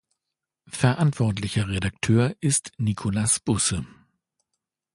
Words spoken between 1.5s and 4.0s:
Redakteur ist Nikolas Busse.